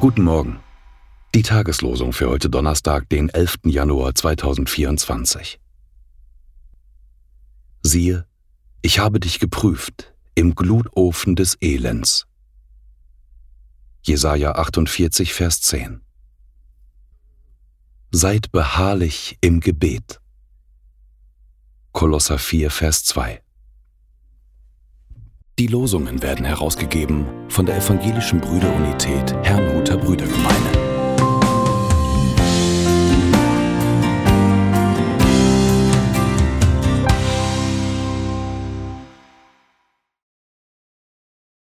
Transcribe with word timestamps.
Guten 0.00 0.22
Morgen. 0.22 0.60
Die 1.34 1.42
Tageslosung 1.42 2.12
für 2.12 2.28
heute 2.28 2.48
Donnerstag, 2.48 3.08
den 3.08 3.30
11. 3.30 3.58
Januar 3.64 4.14
2024. 4.14 5.58
Siehe, 7.82 8.24
ich 8.80 9.00
habe 9.00 9.18
dich 9.18 9.40
geprüft 9.40 10.14
im 10.36 10.54
Glutofen 10.54 11.34
des 11.34 11.56
Elends. 11.60 12.28
Jesaja 14.02 14.52
48, 14.52 15.34
Vers 15.34 15.62
10. 15.62 16.00
Seid 18.12 18.52
beharrlich 18.52 19.36
im 19.40 19.58
Gebet. 19.58 20.20
Kolosser 21.90 22.38
4, 22.38 22.70
Vers 22.70 23.02
2. 23.02 23.42
Die 25.58 25.66
Losungen 25.66 26.22
werden 26.22 26.44
herausgegeben 26.44 27.26
von 27.48 27.66
der 27.66 27.78
Evangelischen 27.78 28.40
Brüderunität 28.40 29.34
Herrn 29.42 29.66